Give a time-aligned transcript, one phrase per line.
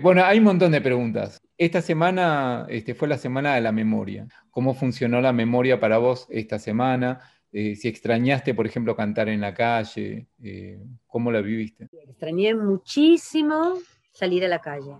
[0.00, 1.40] Bueno, hay un montón de preguntas.
[1.56, 4.28] Esta semana este, fue la semana de la memoria.
[4.48, 7.20] ¿Cómo funcionó la memoria para vos esta semana?
[7.50, 11.88] Eh, si extrañaste, por ejemplo, cantar en la calle, eh, ¿cómo la viviste?
[12.04, 13.74] Extrañé muchísimo
[14.12, 14.96] salir a la calle.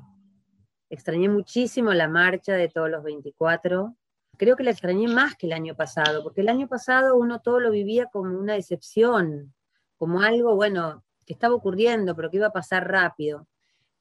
[0.91, 3.95] Extrañé muchísimo la marcha de todos los 24.
[4.37, 7.61] Creo que la extrañé más que el año pasado, porque el año pasado uno todo
[7.61, 9.55] lo vivía como una decepción,
[9.97, 13.47] como algo, bueno, que estaba ocurriendo, pero que iba a pasar rápido.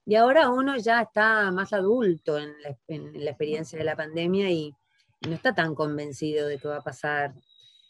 [0.07, 4.73] Y ahora uno ya está más adulto en la, experiencia de la pandemia y,
[5.27, 7.33] no está tan convencido de que va a pasar.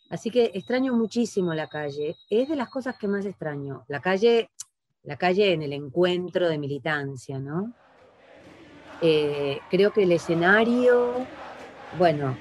[0.10, 2.16] Así que extraño muchísimo la calle.
[2.30, 3.84] Es de las cosas que más extraño.
[3.88, 4.50] La calle,
[5.04, 7.74] la calle en el encuentro de militancia, ¿no?
[9.02, 11.14] Eh, creo que el escenario,
[12.00, 12.36] bueno,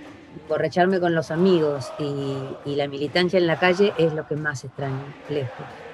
[0.48, 4.64] borracharme con los amigos y, y la militancia en la calle es lo que más
[4.64, 5.85] extraño, lejos.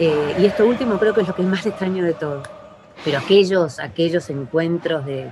[0.00, 2.42] Eh, y esto último creo que es lo que es más extraño de todo.
[3.04, 5.30] Pero aquellos, aquellos encuentros de,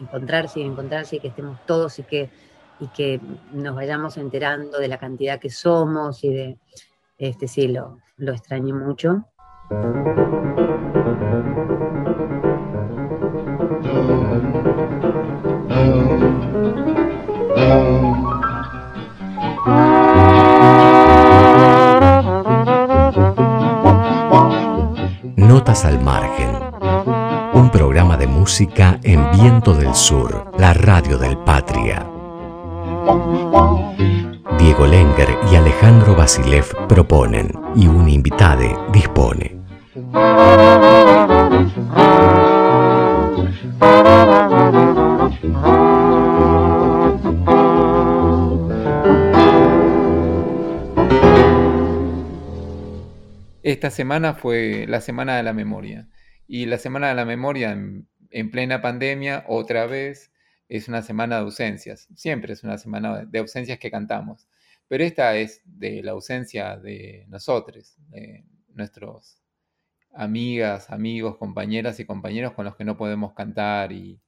[0.00, 2.30] encontrarse y encontrarse y que estemos todos y que,
[2.80, 3.20] y que
[3.52, 6.58] nos vayamos enterando de la cantidad que somos y de,
[7.18, 9.24] este sí, lo, lo extrañé mucho.
[25.72, 26.50] Al Margen.
[27.54, 32.06] Un programa de música en Viento del Sur, la radio del Patria.
[34.58, 39.56] Diego Lenger y Alejandro Basilev proponen y un invitade dispone.
[53.82, 56.08] Esta semana fue la Semana de la Memoria.
[56.46, 60.30] Y la Semana de la Memoria en, plena pandemia, otra vez,
[60.68, 62.06] es una semana de ausencias.
[62.14, 64.46] Siempre es una semana de ausencias que cantamos.
[64.86, 69.42] Pero esta es de la ausencia de nosotros, de nuestros
[70.12, 74.20] amigas, amigos, compañeras y compañeros con los que no podemos cantar y,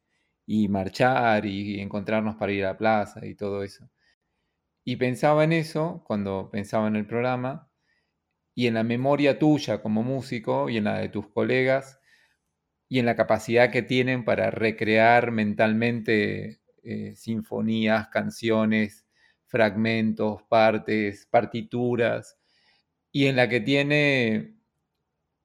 [0.47, 3.89] y marchar y encontrarnos para ir a la plaza y todo eso.
[4.83, 7.71] Y pensaba en eso cuando pensaba en el programa
[8.55, 12.01] y en la memoria tuya como músico y en la de tus colegas
[12.89, 19.07] y en la capacidad que tienen para recrear mentalmente eh, sinfonías, canciones,
[19.47, 22.39] fragmentos, partes, partituras,
[23.11, 24.57] y en la que tiene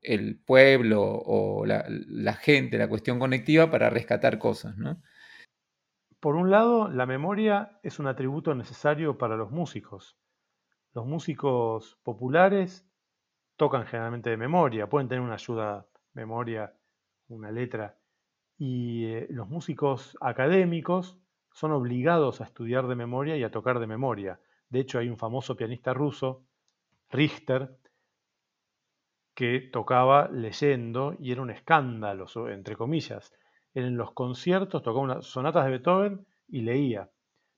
[0.02, 4.76] el pueblo o la, gente, la cuestión conectiva para rescatar cosas.
[6.20, 10.18] Por un lado, la memoria es un atributo necesario para los músicos.
[10.94, 12.89] Los músicos populares
[13.60, 16.74] tocan generalmente de memoria, pueden tener una ayuda, memoria,
[17.28, 17.98] una letra,
[18.58, 21.20] y eh, los músicos académicos
[21.52, 24.40] son obligados a estudiar de memoria y a tocar de memoria.
[24.70, 26.46] De hecho, hay un famoso pianista ruso,
[27.10, 27.78] Richter,
[29.36, 33.34] que tocaba leyendo y era un escándalo, entre comillas.
[33.74, 37.10] En los conciertos tocaba unas sonatas de Beethoven y leía.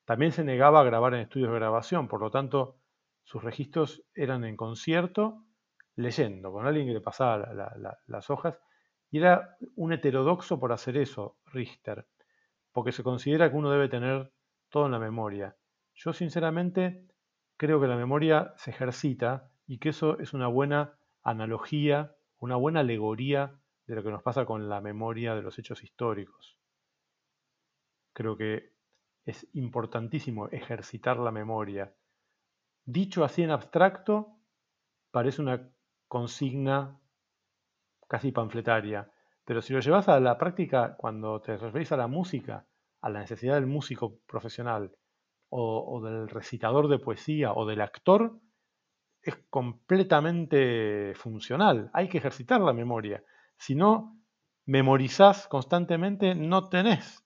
[0.06, 2.78] También se negaba a grabar en estudios de grabación, por lo tanto,
[3.24, 5.46] sus registros eran en concierto
[6.02, 7.38] leyendo, con alguien que le pasaba
[8.08, 8.60] las hojas,
[9.10, 12.08] y era un heterodoxo por hacer eso, Richter,
[12.72, 14.32] porque se considera que uno debe tener
[14.70, 15.56] todo en la memoria.
[15.94, 17.08] Yo sinceramente
[17.58, 22.80] creo que la memoria se ejercita y que eso es una buena analogía, una buena
[22.80, 26.58] alegoría de lo que nos pasa con la memoria de los hechos históricos.
[28.14, 28.74] Creo que
[29.26, 31.94] es importantísimo ejercitar la memoria.
[32.86, 34.38] Dicho así en abstracto,
[35.12, 35.70] parece una
[36.12, 37.00] consigna
[38.06, 39.10] casi panfletaria.
[39.46, 42.68] Pero si lo llevas a la práctica, cuando te referís a la música,
[43.00, 44.92] a la necesidad del músico profesional,
[45.48, 48.38] o, del recitador de poesía, o del actor,
[49.22, 51.90] es completamente funcional.
[51.94, 53.24] Hay que ejercitar la memoria.
[53.56, 54.20] Si no
[54.66, 57.24] memorizás constantemente, no tenés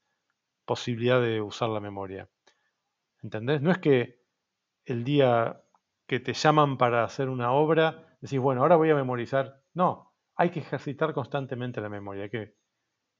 [0.63, 2.29] posibilidad de usar la memoria.
[3.23, 3.63] ¿Entendés?
[3.63, 4.21] No es que
[4.85, 5.63] el día
[6.05, 9.61] que te llaman para hacer una obra decís, bueno, ahora voy a memorizar.
[9.73, 12.27] No, hay que ejercitar constantemente la memoria.
[12.29, 12.55] Que,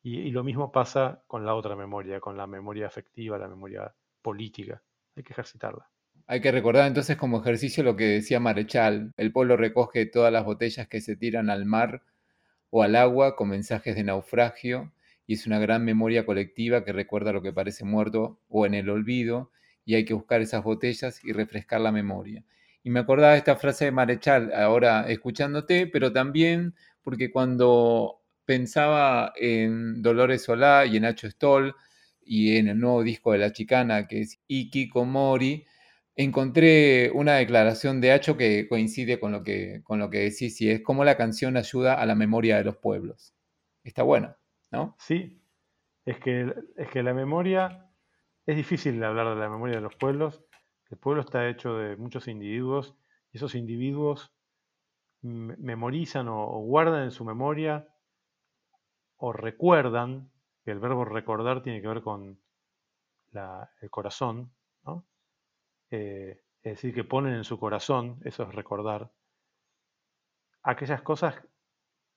[0.02, 4.82] y, lo mismo pasa con la otra memoria, con la memoria afectiva, la memoria política.
[5.16, 5.90] Hay que ejercitarla.
[6.28, 9.14] Hay que recordar entonces como ejercicio lo que decía Marechal.
[9.16, 12.02] El pueblo recoge todas las botellas que se tiran al mar
[12.72, 14.92] o al agua con mensajes de naufragio
[15.28, 18.90] y es una gran memoria colectiva que recuerda lo que parece muerto o en el
[18.90, 19.52] olvido
[19.86, 22.44] y hay que buscar esas botellas y refrescar la memoria.
[22.86, 29.34] Y me acordaba de esta frase de Marechal ahora escuchándote, pero también porque cuando pensaba
[29.38, 31.74] en Dolores Solá y en Nacho Stoll
[32.22, 35.66] y en el nuevo disco de La Chicana, que es Iki Komori,
[36.16, 40.70] encontré una declaración de Hacho que coincide con lo que, con lo que decís, y
[40.70, 43.34] es cómo la canción ayuda a la memoria de los pueblos.
[43.84, 44.36] Está bueno,
[44.72, 44.96] ¿no?
[45.00, 45.42] Sí,
[46.06, 47.90] es que, es que la memoria,
[48.46, 50.46] es difícil hablar de la memoria de los pueblos.
[50.90, 52.96] El pueblo está hecho de muchos individuos
[53.32, 54.32] y esos individuos
[55.22, 57.88] memorizan o, guardan en su memoria
[59.18, 60.32] o recuerdan,
[60.64, 62.40] que el verbo recordar tiene que ver con
[63.34, 64.52] el corazón,
[64.84, 65.06] ¿no?
[65.92, 69.12] Eh, es decir, que ponen en su corazón, eso es recordar,
[70.64, 71.36] aquellas cosas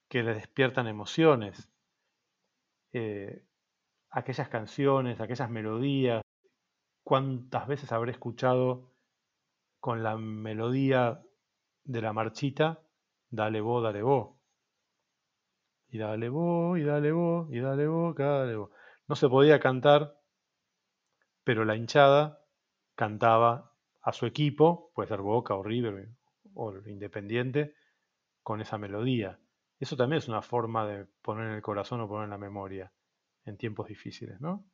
[0.09, 1.71] que les despiertan emociones,
[2.93, 3.45] eh,
[4.11, 6.23] aquellas canciones, aquellas melodías.
[7.09, 8.93] ¿Cuántas veces habré escuchado
[9.81, 11.23] con la melodía
[11.85, 12.83] de la marchita,
[13.31, 14.37] dale vos, dale vos?
[15.89, 18.71] Y dale vos, y dale vos, y dale vos, dale vos.
[19.07, 20.21] No se podía cantar,
[21.45, 22.45] pero la hinchada
[22.95, 23.73] cantaba
[24.03, 26.11] a su equipo, puede ser Boca o River
[26.53, 27.75] o Independiente,
[28.43, 29.41] con esa melodía.
[29.81, 32.93] Eso también es una forma de poner en el corazón o poner en la memoria
[33.47, 34.67] en tiempos difíciles, ¿no?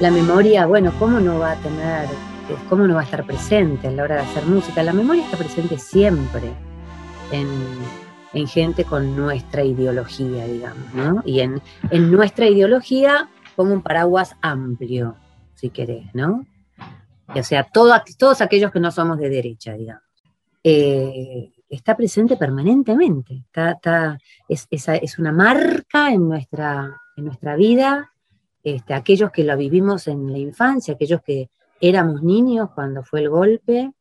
[0.00, 2.06] La memoria, bueno, ¿cómo no va a tener,
[2.68, 4.80] cómo no va a estar presente a la hora de hacer música?
[4.84, 6.52] La memoria está presente siempre
[7.32, 11.22] en, gente con nuestra ideología, digamos, ¿no?
[11.26, 11.60] Y en,
[12.12, 15.16] nuestra ideología como un paraguas amplio,
[15.54, 16.46] si querés, ¿no?
[17.34, 20.04] O sea, todos aquellos que no somos de derecha, digamos.
[20.62, 23.46] Eh, está presente permanentemente.
[24.48, 28.12] es, es, una marca en nuestra, en nuestra vida
[28.62, 31.50] este, aquellos que la vivimos en la infancia, aquellos que
[31.80, 33.92] éramos niños cuando fue el golpe.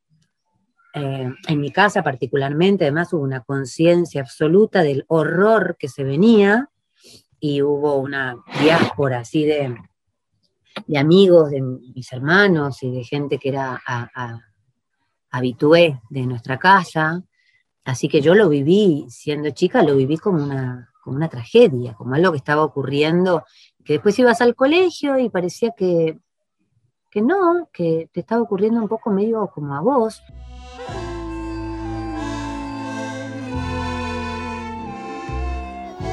[0.93, 6.69] Eh, en mi casa particularmente, además hubo una conciencia absoluta del horror que se venía
[7.39, 9.75] y hubo una diáspora así de,
[10.87, 13.81] de amigos, de mis hermanos y de gente que era
[15.29, 17.23] habitué de nuestra casa.
[17.83, 22.15] Así que yo lo viví, siendo chica, lo viví como una, como una tragedia, como
[22.15, 23.45] algo que estaba ocurriendo
[23.87, 26.19] que después ibas al colegio y parecía que,
[27.09, 30.21] que no, que te estaba ocurriendo un poco medio como a vos.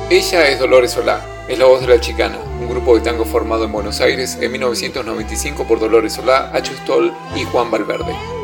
[0.09, 3.65] Ella es Dolores Solá, es la voz de La Chicana, un grupo de tango formado
[3.65, 8.44] en Buenos Aires en 1995 por Dolores Solá, Acho Stoll y Juan Valverde.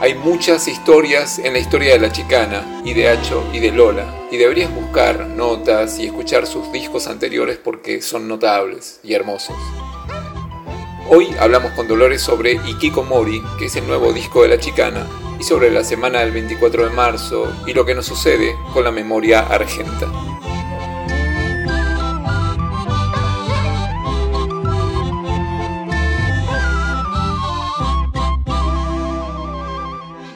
[0.00, 4.28] Hay muchas historias en la historia de la chicana y de Hacho y de Lola,
[4.30, 9.56] y deberías buscar notas y escuchar sus discos anteriores porque son notables y hermosos.
[11.10, 15.04] Hoy hablamos con Dolores sobre Ikiko Mori, que es el nuevo disco de la chicana,
[15.40, 18.92] y sobre la semana del 24 de marzo y lo que nos sucede con la
[18.92, 20.06] memoria argenta.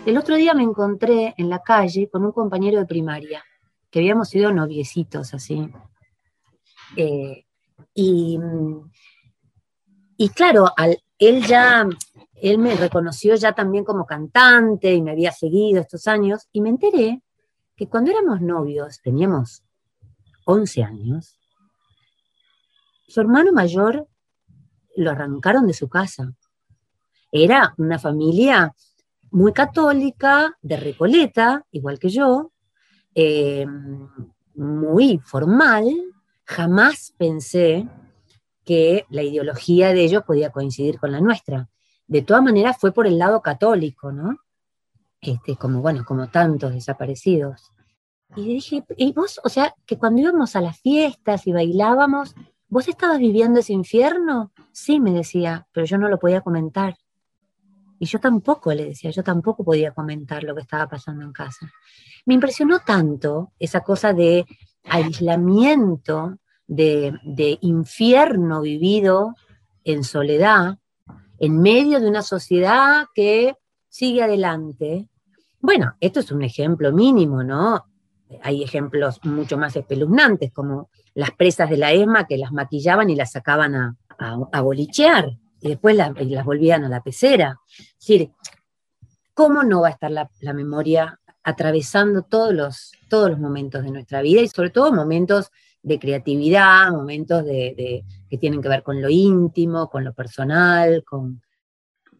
[0.05, 3.45] El otro día me encontré en la calle con un compañero de primaria,
[3.89, 5.71] que habíamos sido noviecitos así.
[6.97, 7.47] Eh,
[7.95, 8.37] y,
[10.17, 10.73] y, claro,
[11.19, 11.87] él ya,
[12.35, 16.71] él me reconoció ya también como cantante y me había seguido estos años, y me
[16.71, 17.23] enteré
[17.77, 19.63] que cuando éramos novios, teníamos
[20.47, 21.39] 11 años,
[23.07, 24.09] su hermano mayor
[24.97, 26.33] lo arrancaron de su casa.
[27.31, 28.75] Era una familia
[29.33, 32.53] muy católica, de Recoleta, igual que yo,
[33.15, 33.67] eh,
[34.55, 35.87] muy formal,
[36.45, 37.89] jamás pensé
[38.65, 41.69] que la ideología de ellos podía coincidir con la nuestra.
[42.07, 44.39] De todas maneras fue por el lado católico, ¿no?
[45.21, 47.73] Este, como bueno, como tantos desaparecidos.
[48.37, 52.35] Y dije, ¿y vos, o sea, que cuando íbamos a las fiestas y bailábamos,
[52.69, 54.53] ¿vos estabas viviendo ese infierno?
[54.73, 56.97] Sí, me decía, pero yo no lo podía comentar.
[58.03, 61.73] Y yo tampoco le decía, yo tampoco podía comentar lo que estaba pasando en casa.
[62.27, 64.45] Me impresionó tanto esa cosa de
[64.83, 69.37] aislamiento, de, de infierno vivido
[69.85, 70.79] en soledad,
[71.39, 73.55] en medio de una sociedad que
[73.89, 75.09] sigue adelante.
[75.61, 77.85] Bueno, esto es un ejemplo mínimo, ¿no?
[78.43, 83.15] hay ejemplos mucho más espeluznantes, como las presas de la ESMA que las maquillaban y
[83.15, 87.61] las sacaban a, a, bolichear y después las volvían a la pecera.
[89.35, 94.23] ¿Cómo no va a estar la, memoria atravesando todos los, todos los momentos de nuestra
[94.23, 95.51] vida y sobre todo momentos
[95.83, 101.43] de creatividad, momentos de, que tienen que ver con lo íntimo, con lo personal, con...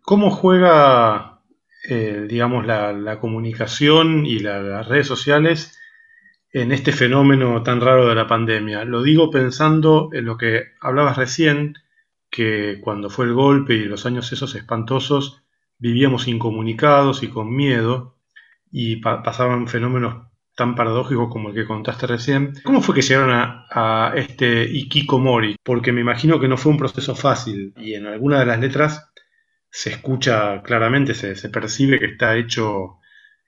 [0.03, 1.41] ¿Cómo juega,
[1.89, 5.79] eh, digamos, la, comunicación y las redes sociales
[6.53, 8.85] en este fenómeno tan raro de la pandemia.
[8.85, 11.77] Lo digo pensando en lo que hablabas recién,
[12.31, 15.42] que cuando fue el golpe y los años esos espantosos,
[15.83, 18.15] vivíamos incomunicados y con miedo
[18.71, 22.55] y pasaban fenómenos tan paradójicos como el que contaste recién.
[22.63, 25.57] ¿Cómo fue que llegaron a, este Ikikomori?
[25.61, 29.11] Porque me imagino que no fue un proceso fácil y en alguna de las letras
[29.71, 32.99] se escucha claramente, se, se percibe que está hecho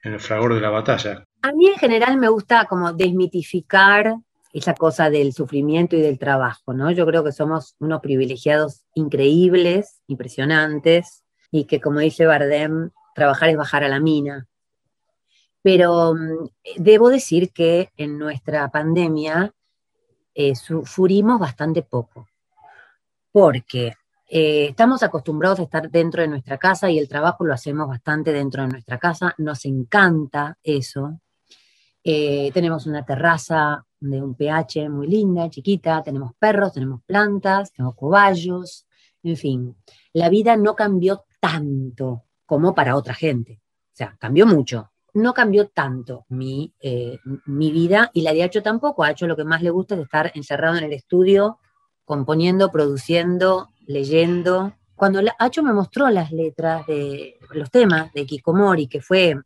[0.03, 1.25] en el fragor de la batalla.
[1.43, 4.17] A mí en general me gusta como desmitificar
[4.53, 6.91] esa cosa del sufrimiento y del trabajo, ¿no?
[6.91, 11.24] Yo creo que somos unos privilegiados increíbles, impresionantes,
[11.55, 14.49] y que como dice Bardem, trabajar es bajar a la mina.
[15.63, 19.55] Pero mm, debo decir que en nuestra pandemia
[20.35, 22.27] eh, sufrimos bastante poco,
[23.31, 23.93] porque
[24.29, 28.33] eh, estamos acostumbrados a estar dentro de nuestra casa y el trabajo lo hacemos bastante
[28.33, 31.21] dentro de nuestra casa, nos encanta eso,
[32.03, 37.95] eh, tenemos una terraza de un pH muy linda, chiquita, tenemos perros, tenemos plantas, tenemos
[37.95, 38.89] cobayos,
[39.23, 39.77] en fin,
[40.13, 43.61] la vida no cambió tanto como para otra gente.
[43.93, 44.93] O sea, cambió mucho.
[45.13, 49.05] No cambió tanto mi, eh, mi vida y la de Hacho tampoco.
[49.05, 51.59] Hacho lo que más le gusta es estar encerrado en el estudio,
[52.07, 54.75] componiendo, produciendo, leyendo.
[54.95, 59.37] Cuando Hacho me mostró las letras de los temas de Kikomori, que fue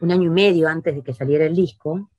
[0.00, 2.10] un año y medio antes de que saliera el disco,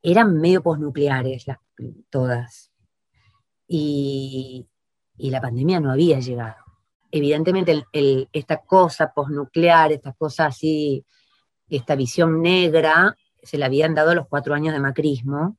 [0.00, 1.58] eran medio posnucleares las,
[2.08, 2.72] todas.
[3.68, 4.70] Y,
[5.18, 6.63] la pandemia no había llegado.
[7.16, 7.86] Evidentemente
[8.32, 11.06] esta cosa posnuclear, esta cosa así,
[11.68, 15.56] esta visión negra, se la habían dado los cuatro años de macrismo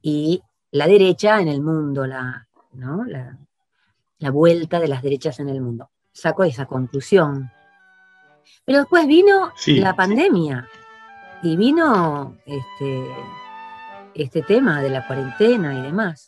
[0.00, 0.40] y
[0.70, 3.38] la derecha en el mundo, la, la,
[4.16, 5.90] la vuelta de las derechas en el mundo.
[6.10, 7.52] Saco esa conclusión.
[8.64, 10.66] Pero después vino la pandemia
[11.42, 13.14] y vino este,
[14.14, 16.26] este tema de la cuarentena y demás.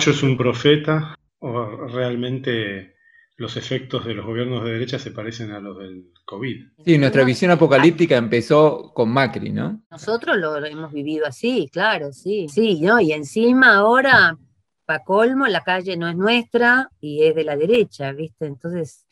[0.00, 2.96] O Hacho es un profeta o realmente
[3.36, 6.66] los efectos de los gobiernos de derecha se parecen a los del COVID.
[6.84, 9.82] Sí, nuestra visión apocalíptica empezó con Macri, ¿no?
[9.90, 12.48] Nosotros lo hemos vivido así, claro, sí.
[12.48, 13.00] Sí, ¿no?
[13.00, 14.36] Y encima ahora,
[14.84, 18.46] para colmo, la calle no es nuestra y es de la derecha, ¿viste?
[18.46, 19.06] Entonces,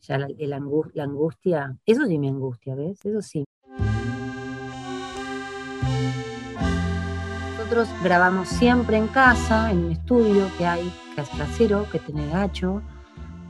[0.00, 3.04] ya la, la angustia, eso sí me angustia, ¿ves?
[3.04, 3.44] Eso sí.
[7.74, 12.28] Nosotros grabamos siempre en casa, en un estudio que hay, que es trasero, que tiene
[12.28, 12.82] gacho,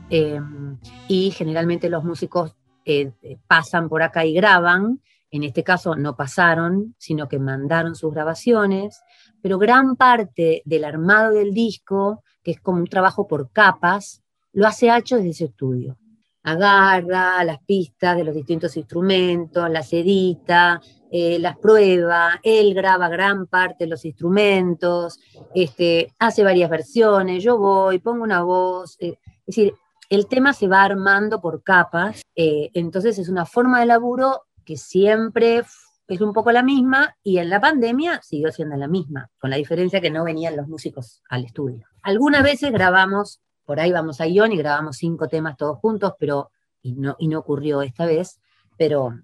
[0.09, 2.55] em, y generalmente los músicos
[2.85, 3.11] eh,
[3.45, 4.99] pasan por acá y graban.
[5.29, 8.99] En este caso no pasaron, sino que mandaron sus grabaciones,
[9.43, 14.65] pero gran parte del armado del disco, que es como un trabajo por capas, lo
[14.65, 15.99] hace Hacho desde ese estudio
[16.45, 20.79] agarra las pistas de los distintos instrumentos, las edita,
[21.11, 25.19] eh, las prueba, él graba gran parte de los instrumentos,
[25.53, 29.73] este, hace varias versiones, yo voy, pongo una voz, eh, es decir,
[30.09, 34.77] el tema se va armando por capas, eh, entonces es una forma de laburo que
[34.77, 35.63] siempre
[36.07, 39.55] es un poco la misma y en la pandemia siguió siendo la misma, con la
[39.55, 41.87] diferencia que no venían los músicos al estudio.
[42.03, 46.51] Algunas veces grabamos por ahí vamos a guion y grabamos cinco temas todos juntos, pero,
[46.81, 48.39] y no, y no ocurrió esta vez,
[48.77, 49.19] pero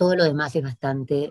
[0.00, 1.30] todo lo demás es bastante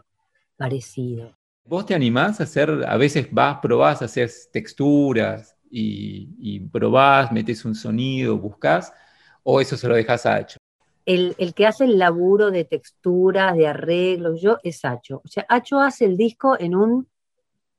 [0.55, 1.35] parecido.
[1.65, 7.73] ¿Vos te animás a hacer, a veces vas, probás, haces texturas y, probás, metes un
[7.73, 8.93] sonido, buscas,
[9.41, 10.59] o eso se lo dejas a Hacho?
[11.03, 15.23] El, el, que hace el laburo de texturas, de arreglos, yo es Hacho.
[15.25, 17.07] O sea, Hacho hace el disco en un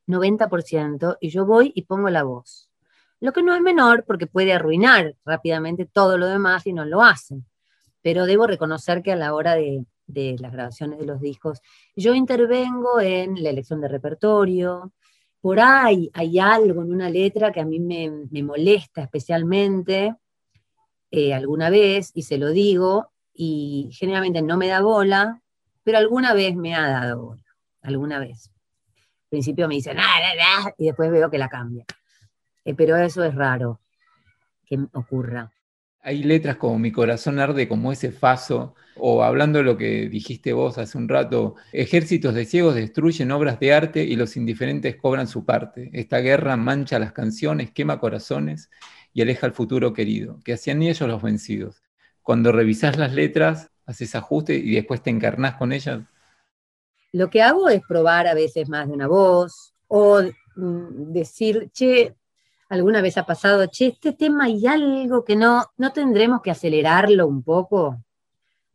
[0.09, 2.69] 90% y yo voy y pongo la voz
[3.21, 7.03] lo que no es menor porque puede arruinar rápidamente todo lo demás y no lo
[7.03, 7.47] hacen.
[8.03, 9.85] Pero debo reconocer que a la hora de,
[10.39, 11.61] las grabaciones de los discos,
[11.97, 14.93] yo intervengo en la elección de repertorio.
[15.41, 20.15] Por ahí hay algo en una letra que a mí me, molesta especialmente
[21.11, 25.41] eh, alguna vez y se lo digo y generalmente no me da bola,
[25.83, 27.45] pero alguna vez me ha dado bola,
[27.83, 28.51] alguna vez.
[28.51, 31.87] Al principio me dicen, ah, y después veo que la cambia.
[32.65, 33.81] Eh, pero eso es raro
[34.67, 35.51] que ocurra.
[36.03, 40.53] Hay letras como Mi corazón arde, como ese faso, o hablando de lo que dijiste
[40.55, 45.27] vos hace un rato, ejércitos de ciegos destruyen obras de arte y los indiferentes cobran
[45.27, 45.91] su parte.
[45.93, 48.71] Esta guerra mancha las canciones, quema corazones
[49.13, 51.83] y aleja el futuro querido, que hacían ellos los vencidos.
[52.23, 56.01] Cuando revisás las letras, haces ajuste y después te encarnás con ellas.
[57.13, 60.23] Lo que hago es probar a veces más de una voz o
[60.57, 62.15] mm, decir, che,
[62.71, 67.27] alguna vez ha pasado, che, este tema hay algo que no, no tendremos que acelerarlo
[67.27, 68.03] un poco.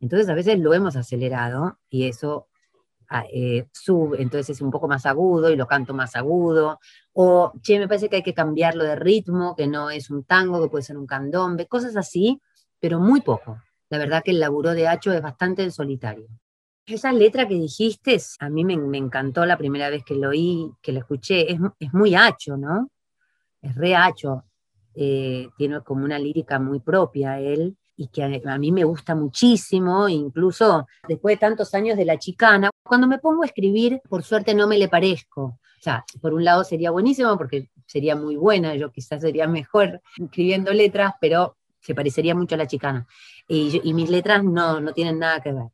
[0.00, 2.48] Entonces a veces lo hemos acelerado y eso
[3.08, 6.78] ah, eh, sube, entonces es un poco más agudo y lo canto más agudo.
[7.14, 10.62] O, che, me parece que hay que cambiarlo de ritmo, que no es un tango,
[10.62, 12.40] que puede ser un candombe, cosas así,
[12.78, 13.62] pero muy poco.
[13.88, 16.28] La verdad que el laburo de Hacho es bastante en solitario.
[16.84, 20.92] Esa letra que dijiste, a mí me, encantó la primera vez que lo oí, que
[20.92, 22.90] lo escuché, es, es muy Hacho, ¿no?
[23.74, 24.44] Reacho,
[24.94, 30.08] eh, tiene como una lírica muy propia él y que a, mí me gusta muchísimo,
[30.08, 34.54] incluso después de tantos años de la chicana, cuando me pongo a escribir, por suerte
[34.54, 35.42] no me le parezco.
[35.42, 40.02] O sea, por un lado sería buenísimo porque sería muy buena, yo quizás sería mejor
[40.18, 43.06] escribiendo letras, pero se parecería mucho a la chicana.
[43.48, 45.66] Y, mis letras no, no tienen nada que ver.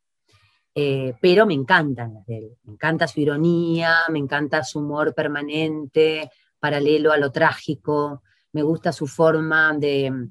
[0.75, 2.57] Eh, pero me encantan las de él.
[2.65, 6.31] Me encanta su ironía, me encanta su humor permanente,
[6.63, 8.23] paralelo a lo trágico,
[8.53, 10.29] me gusta su forma de,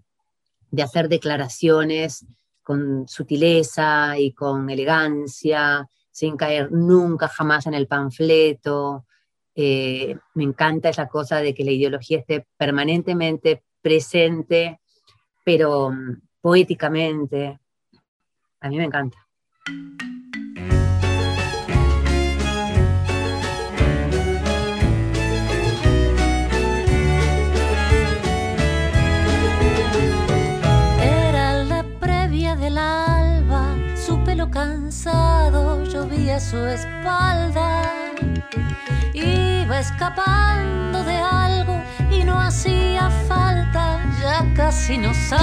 [0.81, 2.25] hacer declaraciones
[2.63, 9.05] con sutileza y con elegancia, sin caer nunca jamás en el panfleto.
[9.53, 14.79] Eh, me encanta esa cosa de que la ideología esté permanentemente presente,
[15.43, 17.59] pero mm, poéticamente.
[18.61, 19.17] A mí me encanta.
[34.91, 37.81] Cansado llovía su espalda.
[39.13, 45.39] Iba escapando de algo y no hacía falta, ya casi no salgo.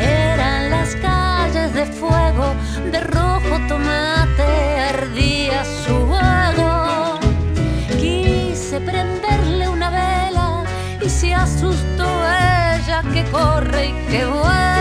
[0.00, 2.46] Eran las calles de fuego,
[2.90, 7.20] de rojo tomate, ardía su fuego.
[8.00, 10.64] Quise prenderle una vela
[11.04, 14.73] y se asustó ella que corre y que vuela.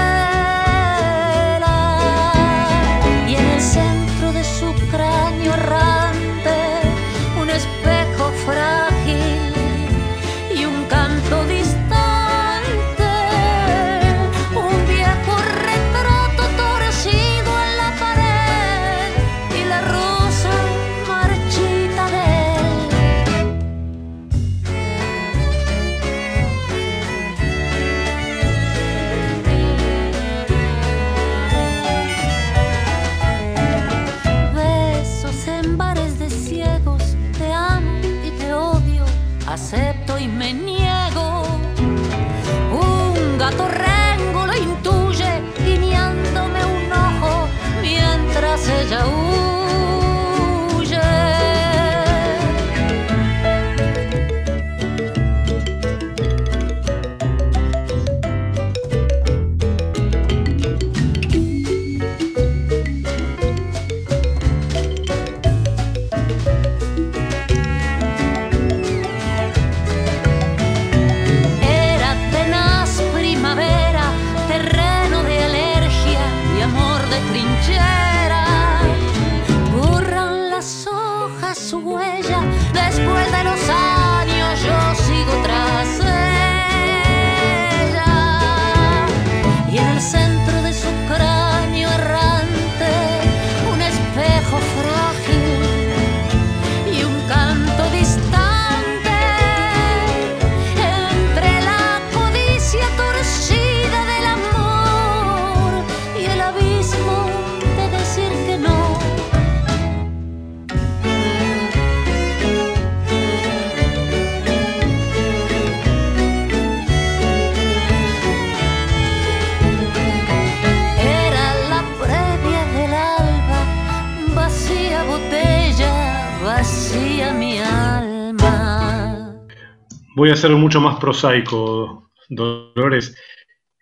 [130.24, 133.14] Voy a ser mucho más prosaico, Dolores.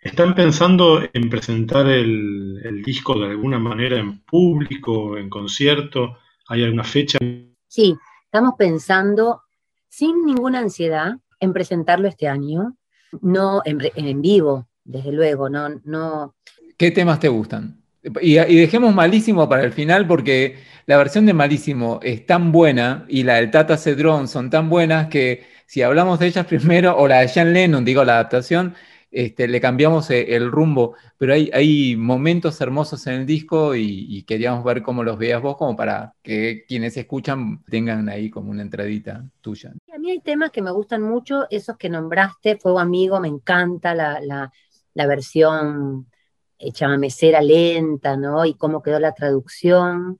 [0.00, 6.18] ¿Están pensando en presentar el, disco de alguna manera en público, en concierto?
[6.48, 7.16] ¿Hay alguna fecha?
[7.68, 9.42] Sí, estamos pensando
[9.88, 12.76] sin ninguna ansiedad en presentarlo este año,
[13.20, 16.34] no en, vivo, desde luego, no, no.
[16.76, 17.80] ¿Qué temas te gustan?
[18.20, 23.22] Y, dejemos Malísimo para el final porque la versión de Malísimo es tan buena y
[23.22, 27.20] la del Tata Cedrón son tan buenas que si hablamos de ellas primero, o la
[27.20, 28.74] de Jean Lennon, digo, la adaptación,
[29.12, 34.64] este, le cambiamos eh, el rumbo, pero hay, momentos hermosos en el disco y, queríamos
[34.64, 39.22] ver cómo los veías vos, como para que quienes escuchan tengan ahí como una entradita
[39.42, 39.74] tuya.
[39.92, 43.94] A mí hay temas que me gustan mucho, esos que nombraste, Fuego Amigo, me encanta
[43.94, 44.50] la, la,
[44.94, 46.06] la versión
[46.58, 48.46] hecha mesera lenta, ¿no?
[48.46, 50.18] Y cómo quedó la traducción.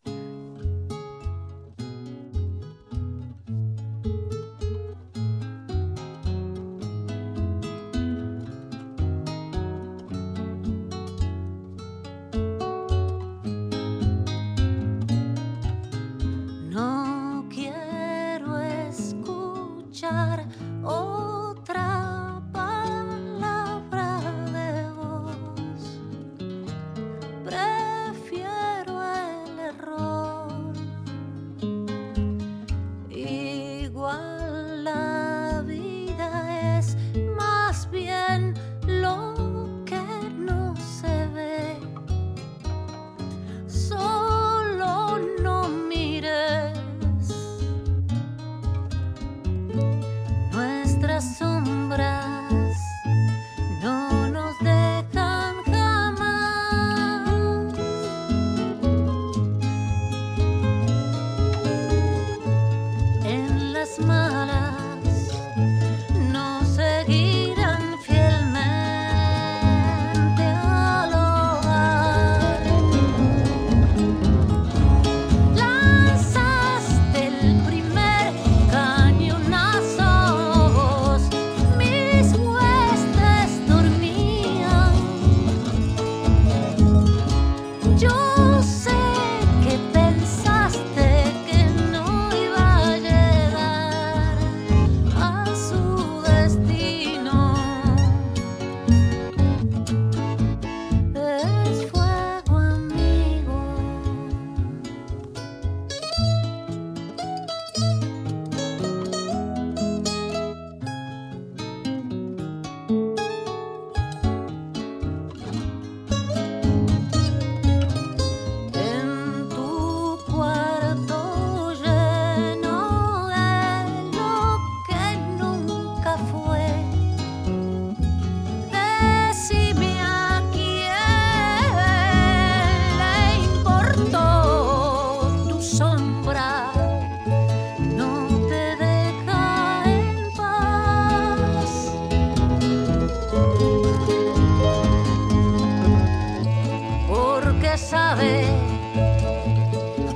[147.77, 148.45] sabe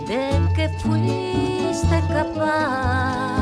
[0.06, 3.35] de que fuiste capaz.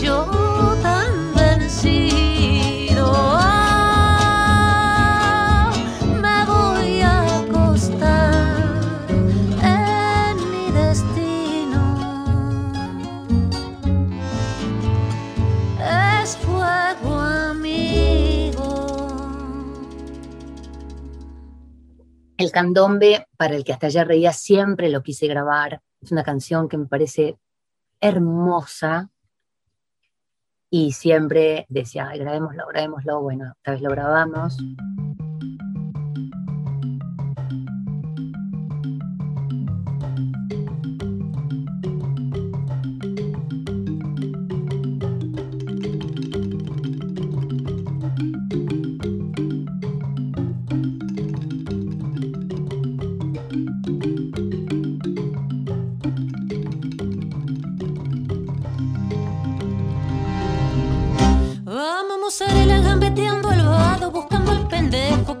[0.00, 0.26] yo
[0.82, 3.12] tan vencido.
[4.20, 4.52] Ah,
[6.22, 8.80] me voy a acostar
[9.62, 11.82] en mi destino.
[16.22, 18.68] Es fuego, amigo.
[22.36, 25.80] El candombe, para el que hasta ayer reía, siempre lo quise grabar.
[26.00, 27.36] Es una canción que me parece
[28.00, 29.10] hermosa,
[30.70, 33.20] y siempre decía, grabémoslo, grabémoslo.
[33.22, 34.58] Bueno, esta vez lo grabamos.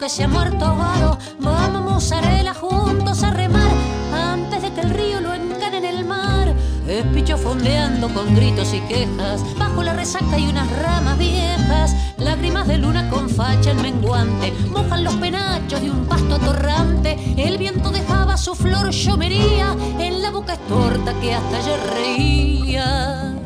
[0.06, 1.18] Se ha muerto ahogado.
[1.40, 3.70] Vamos, mozzarella, juntos a remar
[4.14, 6.54] antes de que el río lo encane en el mar.
[6.86, 9.42] Es picho fondeando con gritos y quejas.
[9.58, 11.96] Bajo la resaca y unas ramas viejas.
[12.18, 14.52] Lágrimas de luna con facha en menguante.
[14.70, 17.18] Mojan los penachos de un pasto atorrante.
[17.36, 23.37] El viento dejaba su flor llomería en la boca estorta que hasta ayer reía.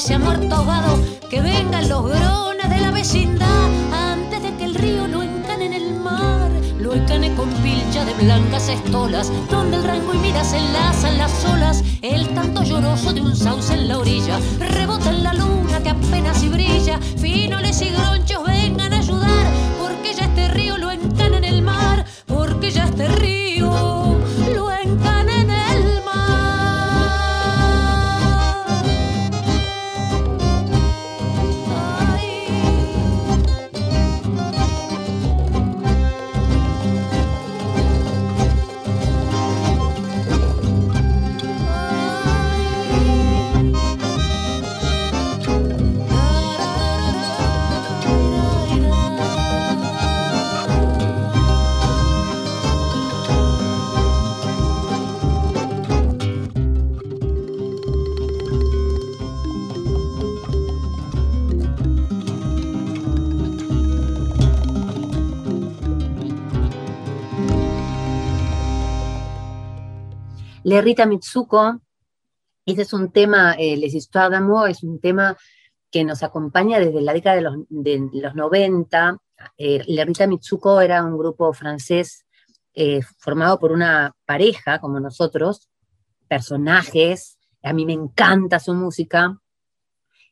[0.00, 0.96] Se ha muerto ahogado,
[1.28, 5.72] que vengan los grones de la vecindad antes de que el río lo encane en
[5.72, 6.50] el mar.
[6.78, 11.44] Lo encane con pilcha de blancas estolas, donde el rango y mira se enlazan las
[11.46, 11.82] olas.
[12.02, 16.44] El canto lloroso de un sauce en la orilla rebota en la luna que apenas
[16.44, 17.00] y brilla.
[17.16, 18.44] Finoles y gronchos
[70.68, 71.80] Lerrita Mitsuko,
[72.66, 75.34] ese es un tema, el Les es un tema
[75.90, 79.16] que nos acompaña desde la década de los, de los 90.
[79.56, 82.26] Eh, Mitsuko era un grupo francés
[82.74, 85.70] eh, formado por una pareja, como nosotros,
[86.28, 89.40] personajes, a mí me encanta su música.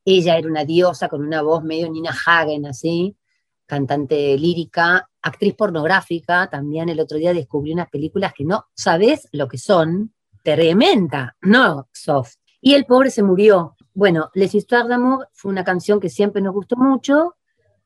[0.05, 3.17] Ella era una diosa con una voz medio Nina Hagen, así,
[3.65, 6.51] cantante lírica, actriz pornográfica.
[6.51, 10.13] También el otro día descubrí unas películas que no sabes lo que son
[10.47, 12.37] tremenda, no soft.
[12.61, 13.75] Y el pobre se murió.
[13.95, 17.35] Bueno, Les Histoires d'amour fue una canción que siempre nos gustó mucho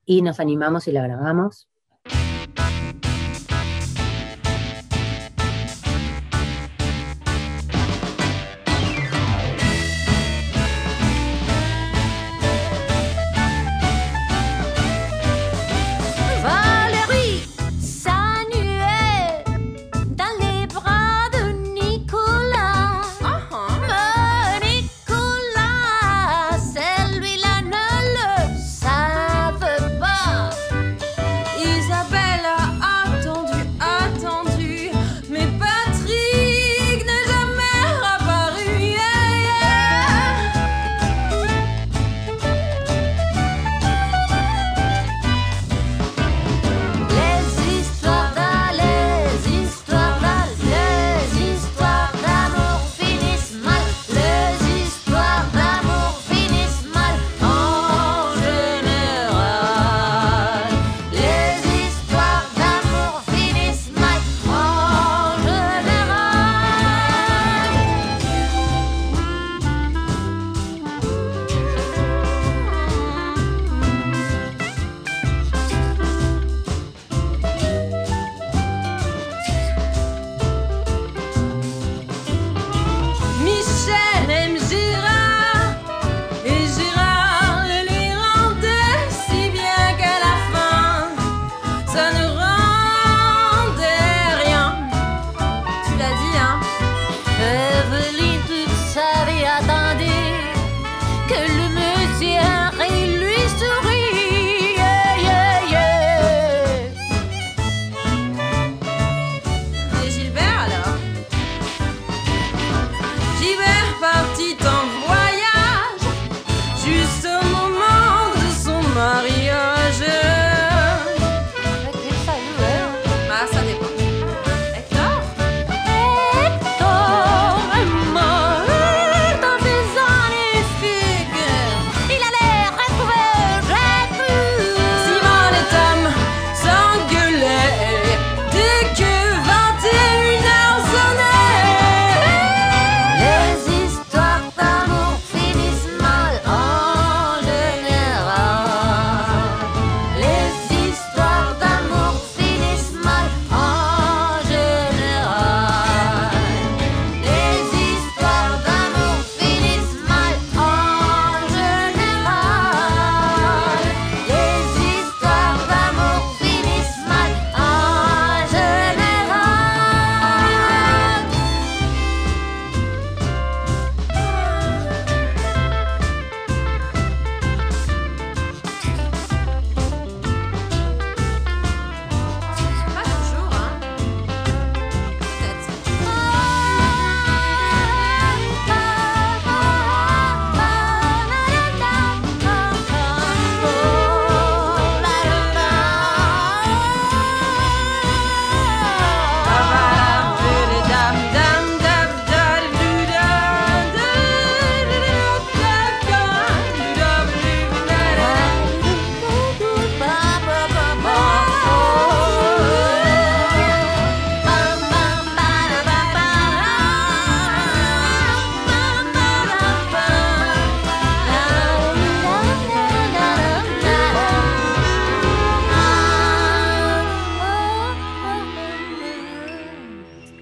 [0.05, 1.69] y nos animamos y la grabamos.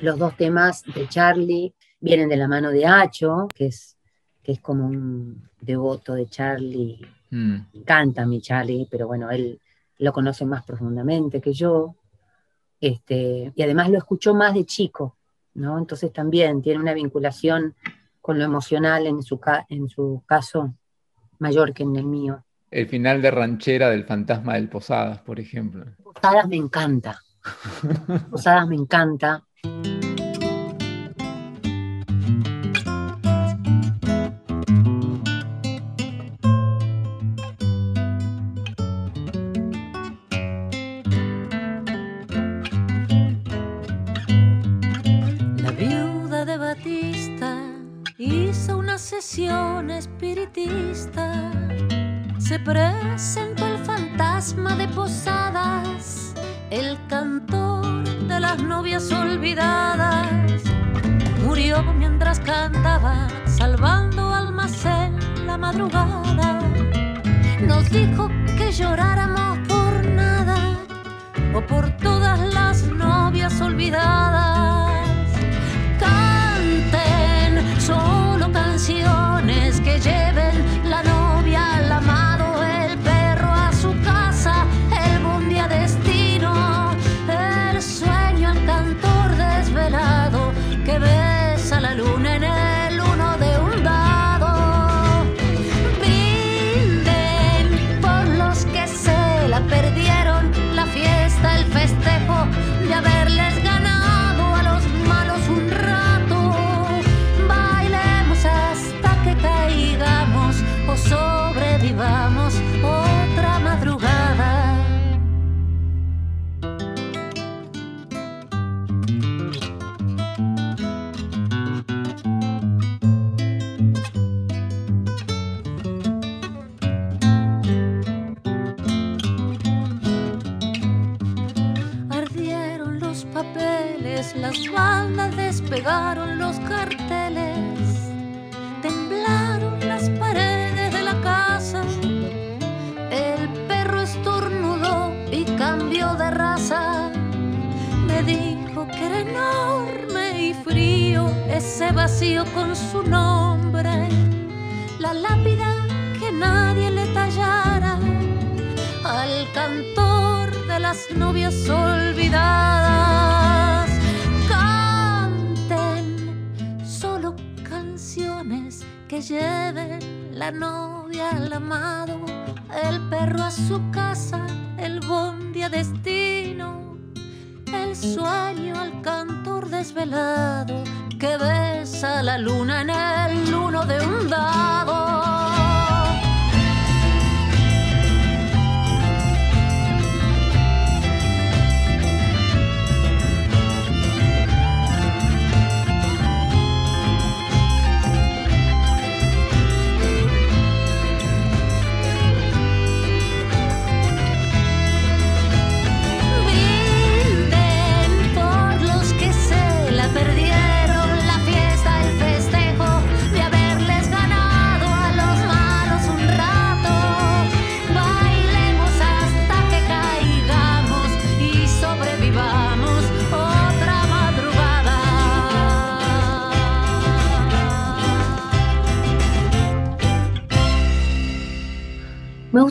[0.09, 3.98] Los dos temas de Charlie vienen de la mano de Hacho, que es,
[4.42, 6.98] que es como un devoto de Charlie.
[7.28, 7.56] Mm.
[7.84, 9.61] Canta mi Charlie, pero bueno, él
[9.98, 11.94] lo conoce más profundamente que yo.
[12.80, 15.18] Este, y además lo escuchó más de chico,
[15.52, 15.76] ¿no?
[15.78, 17.74] Entonces también tiene una vinculación
[18.22, 20.72] con lo emocional en su, ca- en su caso
[21.38, 22.42] mayor que en el mío.
[22.70, 25.84] El final de Ranchera del Fantasma del Posadas, por ejemplo.
[26.02, 27.20] Posadas me encanta.
[28.30, 29.44] Posadas me encanta.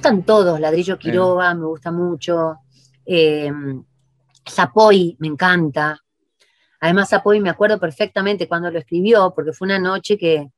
[0.08, 2.60] Gustan todos, Ladrillo Quiroga, me gusta mucho.
[3.06, 3.52] Eh,
[4.50, 6.00] Zapoy, me encanta.
[6.80, 10.50] Además, Zapoy me acuerdo perfectamente cuando lo escribió, porque fue una noche que,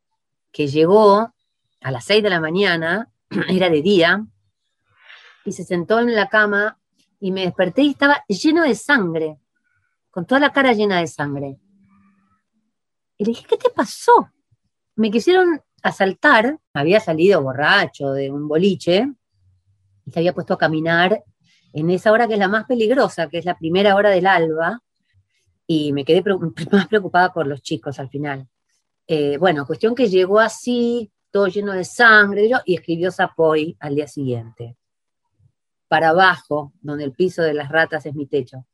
[0.52, 1.34] que llegó
[1.82, 3.10] a las 6 de la mañana,
[3.50, 4.24] era de día,
[5.46, 6.78] y se sentó en la cama
[7.20, 9.40] y me desperté y estaba lleno de sangre,
[10.12, 11.58] con toda la cara llena de sangre.
[13.18, 14.30] Y le dije, ¿qué te pasó?
[14.96, 19.12] Me quisieron asaltar, había salido borracho de un boliche
[20.12, 21.24] se había puesto a caminar
[21.74, 24.82] en esa hora que es la más peligrosa, que es la primera hora del alba,
[25.68, 26.24] y me quedé
[26.72, 28.48] más preocupada por los chicos al final.
[29.08, 34.08] Eh, bueno, cuestión que llegó así, todo lleno de sangre, y escribió Zapoy al día
[34.08, 34.78] siguiente.
[35.88, 38.66] Para abajo, donde el piso de las ratas es mi techo.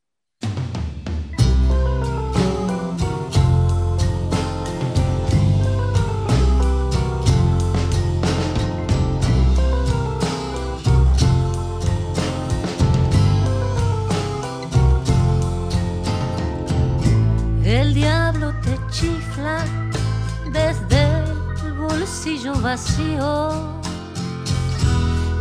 [22.26, 23.50] Gatillo vacío.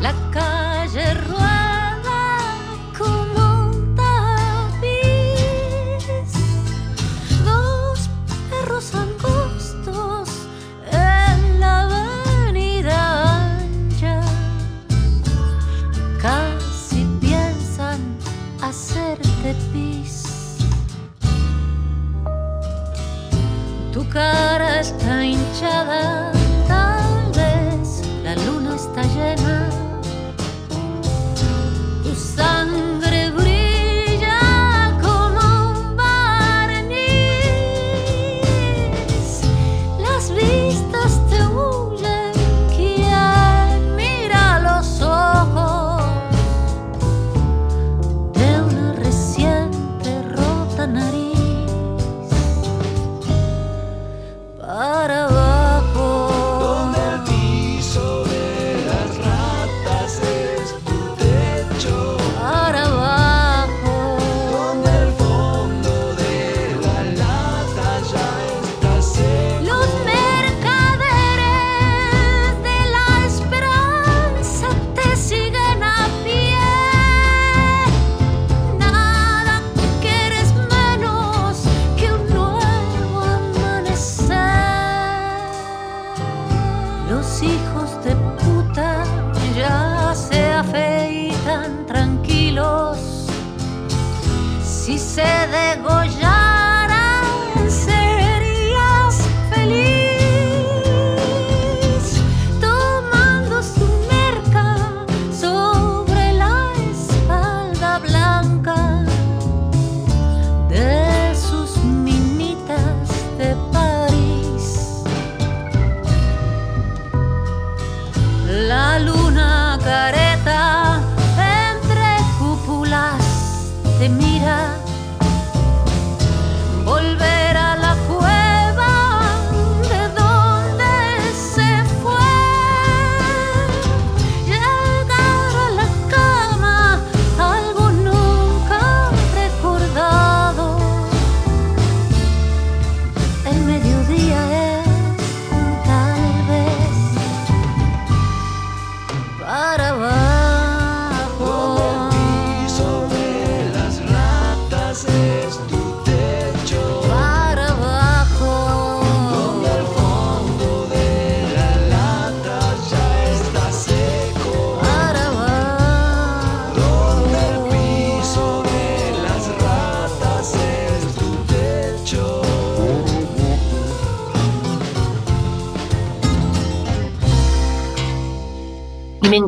[0.02, 1.55] La calle rueda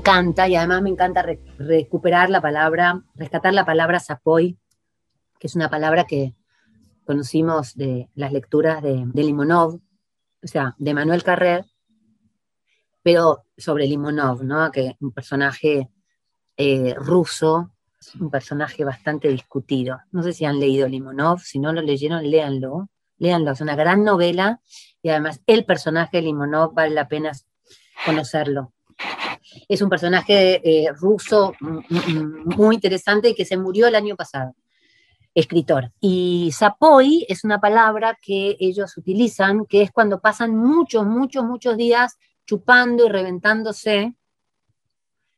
[0.08, 4.58] encanta, y además me encanta re- recuperar la palabra, rescatar la palabra Sapoy,
[5.40, 6.34] que es una palabra que
[7.06, 9.76] conocimos de las lecturas de, de Limonov,
[10.44, 11.66] o sea, de Manuel Carrer,
[13.04, 14.72] pero sobre Limonov, ¿no?
[14.72, 15.90] Que un personaje
[16.58, 17.72] eh, ruso,
[18.20, 20.00] un personaje bastante discutido.
[20.12, 22.90] No sé si han leído Limonov, si no lo leyeron, léanlo.
[23.20, 24.62] Léanlo, es una gran novela
[25.02, 27.32] y además el personaje de Limonov vale la pena
[28.06, 28.74] conocerlo.
[29.68, 34.56] Es un personaje eh, ruso mm, mm, muy interesante que se murió el año pasado,
[35.34, 35.92] escritor.
[36.00, 41.78] Y zapoy es una palabra que ellos utilizan, que es cuando pasan muchos, muchos, muchos
[41.78, 44.14] días chupando y reventándose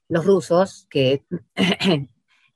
[0.08, 1.24] los rusos, que,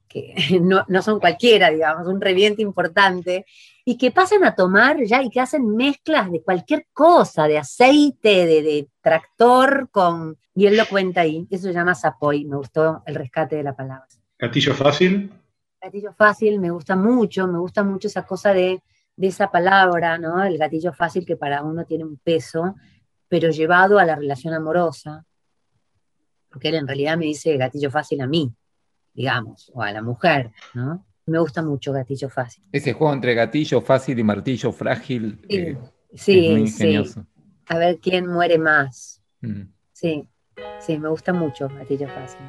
[0.08, 3.46] que no, no son cualquiera, digamos, un reviente importante,
[3.86, 8.46] y que pasan a tomar ya y que hacen mezclas de cualquier cosa, de aceite,
[8.46, 13.04] de, de tractor, con, y él lo cuenta ahí, eso se llama zapoy, me gustó
[13.06, 14.08] el rescate de la palabra.
[14.40, 15.32] Gatillo fácil.
[15.82, 18.82] Gatillo fácil, me gusta mucho, me gusta mucho esa cosa de,
[19.16, 20.42] de esa palabra, ¿no?
[20.44, 22.76] El gatillo fácil que para uno tiene un peso,
[23.28, 25.26] pero llevado a la relación amorosa,
[26.50, 28.54] porque él en realidad me dice gatillo fácil a mí,
[29.14, 31.06] digamos, o a la mujer, ¿no?
[31.26, 32.64] Me gusta mucho gatillo fácil.
[32.72, 35.78] Ese juego entre gatillo fácil y martillo frágil Sí, eh,
[36.16, 36.84] sí, es muy sí.
[36.84, 37.26] ingenioso.
[37.68, 39.22] A ver quién muere más.
[39.42, 39.62] Mm.
[39.94, 40.28] Sí,
[40.80, 42.42] sí, me gusta mucho gatillo fácil.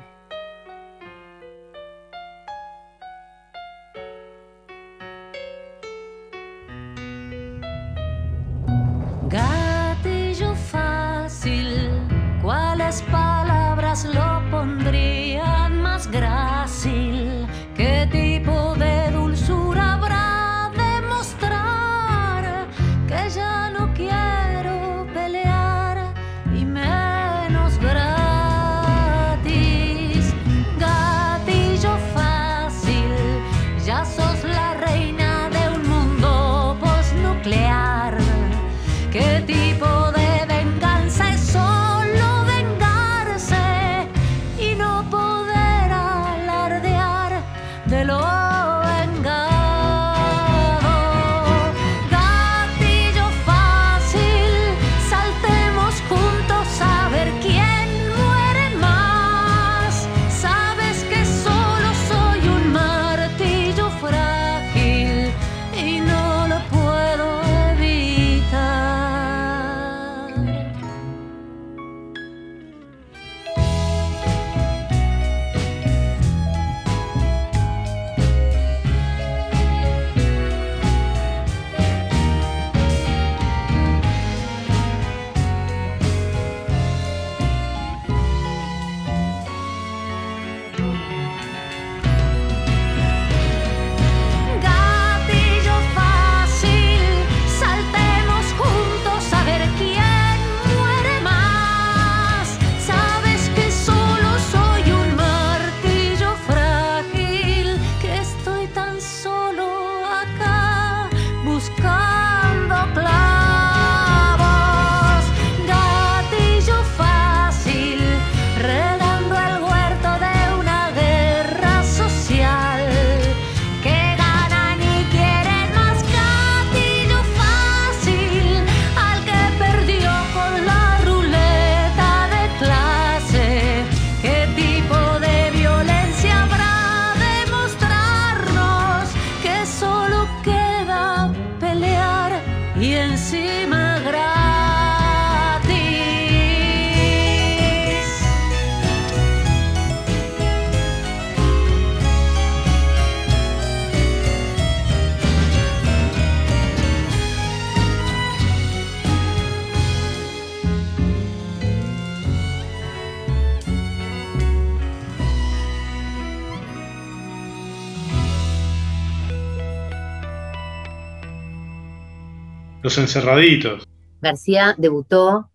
[172.84, 173.88] Los encerraditos.
[174.20, 175.50] García debutó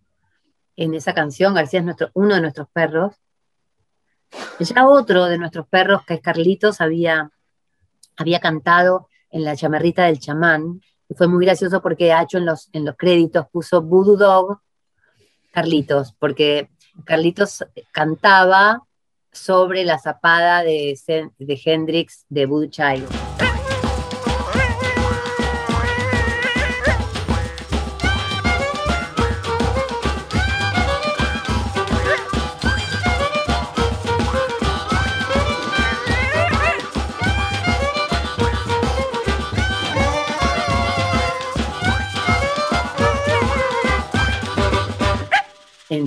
[0.74, 3.14] en esa canción, García es nuestro, uno de nuestros perros.
[4.58, 7.30] Ya otro de nuestros perros, que es Carlitos, había,
[8.16, 12.68] había cantado en la chamarrita del chamán, y fue muy gracioso porque Hacho en los,
[12.72, 14.60] en los créditos puso Voodoo Dog
[15.52, 16.68] Carlitos, porque
[17.04, 18.82] Carlitos cantaba
[19.30, 20.98] sobre la zapada de,
[21.38, 23.06] de Hendrix de Voodoo Child.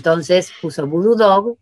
[0.03, 1.57] Entonces puso Voodoo Dog,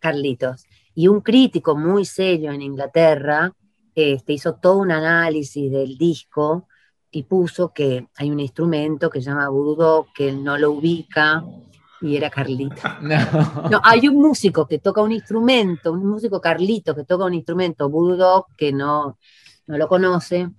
[0.00, 0.66] Carlitos.
[0.96, 3.52] Y un crítico muy serio en Inglaterra
[3.94, 6.66] este, hizo todo un análisis del disco
[7.08, 10.72] y puso que hay un instrumento que se llama Voodoo Dog, que él no lo
[10.72, 11.44] ubica,
[12.00, 12.80] y era Carlitos.
[13.00, 13.68] No.
[13.70, 17.88] No, hay un músico que toca un instrumento, un músico Carlito que toca un instrumento,
[17.88, 19.18] Voodoo Dog, que no,
[19.68, 20.50] no lo conoce.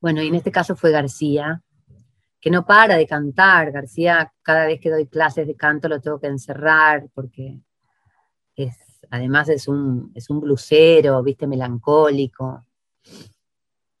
[0.00, 1.60] Bueno, y en este caso fue García,
[2.46, 3.72] que no para de cantar.
[3.72, 7.58] García, cada vez que doy clases de canto lo tengo que encerrar porque
[8.54, 12.64] es, además es un, es un blusero, viste, melancólico.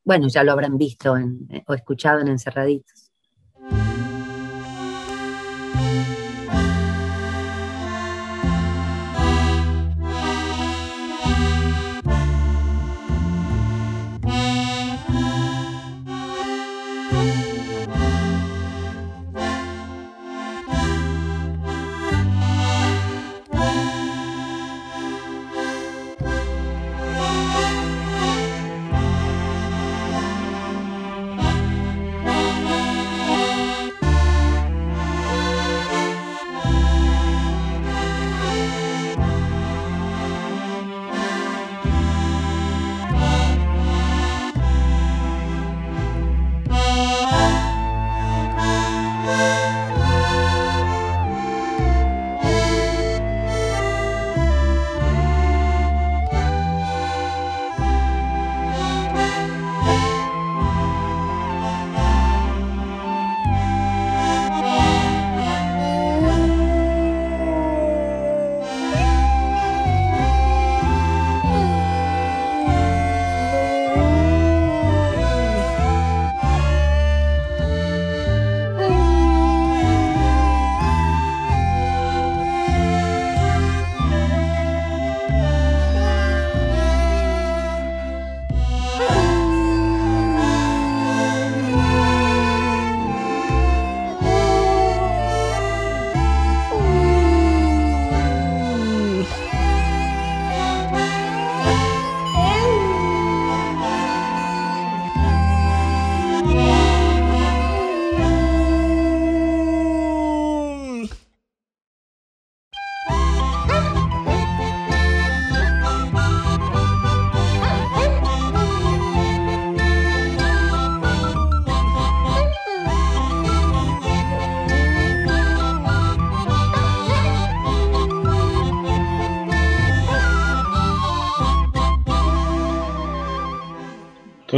[0.04, 3.05] Bueno, ya lo habrán visto en- o escuchado en Encerraditos.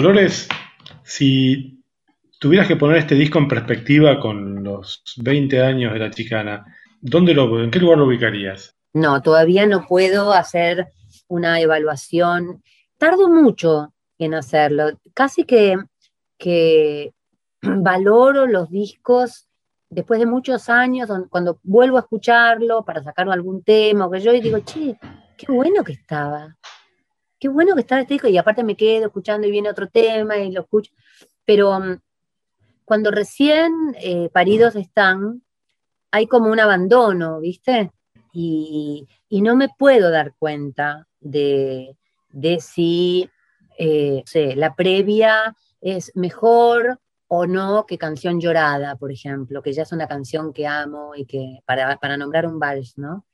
[0.01, 0.46] Dolores,
[1.03, 1.82] si
[2.38, 6.64] tuvieras que poner este disco en perspectiva con los 20 años de la chicana,
[7.01, 8.76] ¿dónde lo, ¿en qué lugar lo ubicarías?
[8.92, 10.92] No, todavía no puedo hacer
[11.26, 12.62] una evaluación.
[12.96, 14.92] Tardo mucho en hacerlo.
[15.14, 15.76] Casi que,
[16.36, 17.12] que
[17.62, 19.49] valoro los discos
[19.90, 24.40] después de muchos años, cuando vuelvo a escucharlo para sacar algún tema que yo y
[24.40, 24.96] digo, che,
[25.36, 26.57] qué bueno que estaba.
[27.39, 28.28] Qué bueno que estaba este disco.
[28.28, 30.93] Y aparte me quedo escuchando y viene otro tema y lo escucho.
[31.45, 32.01] Pero mm,
[32.84, 35.43] cuando recién eh, paridos están,
[36.11, 37.93] hay como un abandono, ¿viste?
[38.32, 41.97] y, y no me puedo dar cuenta de,
[42.30, 43.28] de si
[43.78, 49.82] eh, sé, la previa es mejor o no que Canción Llorada, por ejemplo, que ya
[49.82, 53.26] es una canción que amo y que para, para nombrar un vals, ¿no?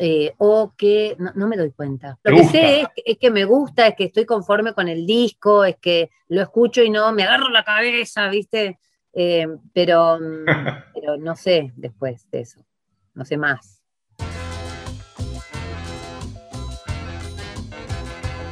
[0.00, 2.18] Eh, o que no, me doy cuenta.
[2.22, 5.64] Lo que sé es, es, que me gusta, es que estoy conforme con el disco,
[5.64, 8.78] es que lo escucho y no me agarro la cabeza, ¿viste?
[9.12, 10.18] Eh, mm, pero,
[11.18, 12.64] no sé después de eso,
[13.14, 13.82] no sé más.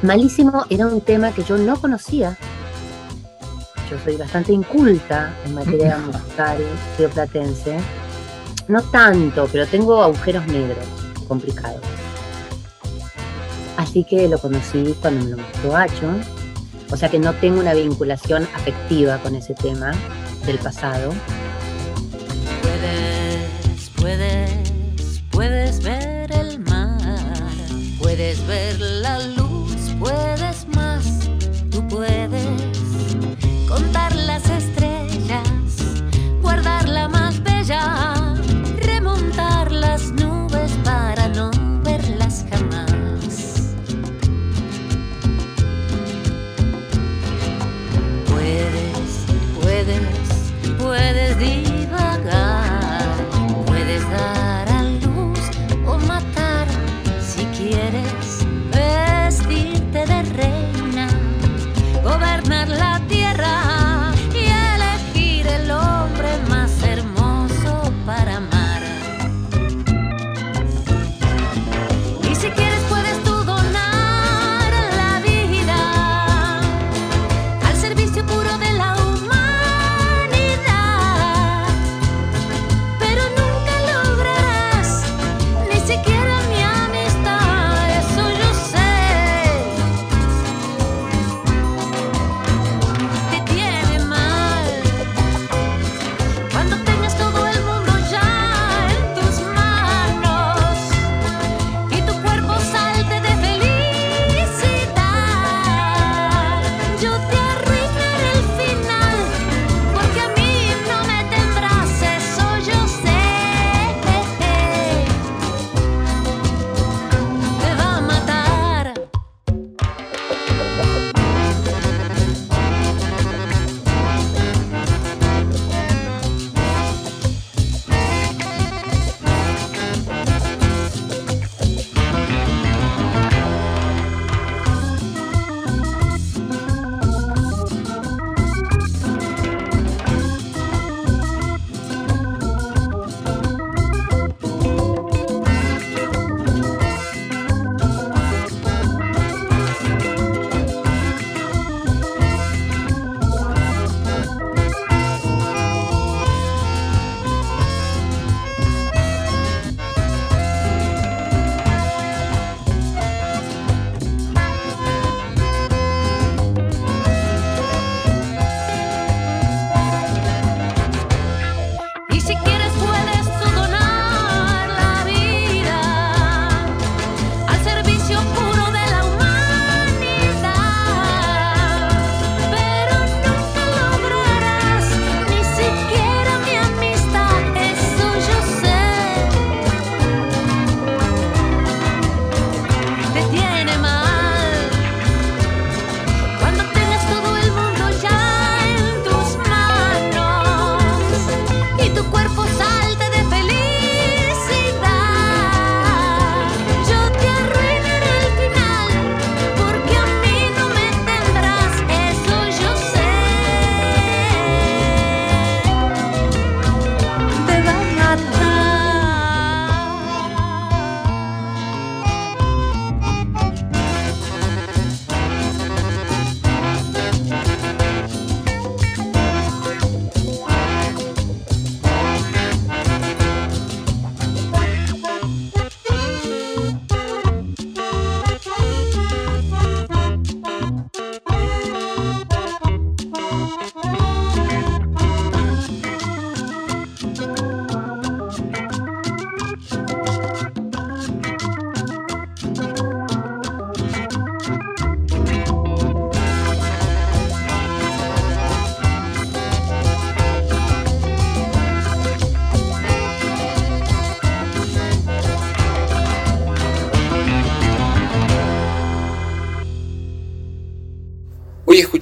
[0.01, 2.37] Malísimo era un tema que yo no conocía.
[3.89, 6.57] Yo soy bastante inculta en materia musical
[6.97, 7.77] rioplatense.
[8.67, 11.79] No tanto, pero tengo agujeros negros complicado.
[13.77, 16.11] Así que lo conocí cuando me lo mostró Acho,
[16.91, 19.91] o sea que no tengo una vinculación afectiva con ese tema
[20.45, 21.13] del pasado,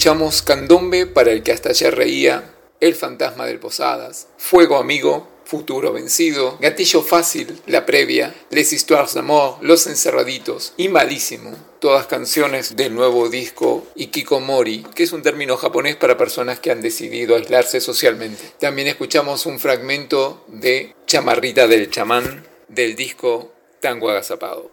[0.06, 5.92] Escuchamos Candombe para el que hasta ayer reía, El fantasma del Posadas, Fuego amigo, Futuro
[5.92, 11.56] vencido, Gatillo fácil, La previa, Les histoires d'amour, Los encerraditos y Malísimo.
[11.80, 16.82] Todas canciones del nuevo disco Ikikomori, que es un término japonés para personas que han
[16.82, 18.44] decidido aislarse socialmente.
[18.60, 24.70] También escuchamos un fragmento de Chamarrita del chamán del disco Tango agazapado.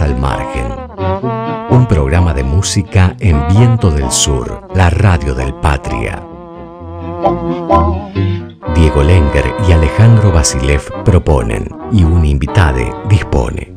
[0.00, 0.72] Al Margen.
[1.68, 6.22] Un programa de música en Viento del Sur, la radio del Patria.
[8.74, 13.74] Diego Lenger y Alejandro Basilev proponen y un invitade dispone.